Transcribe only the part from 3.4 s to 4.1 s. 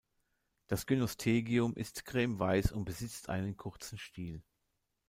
kurzen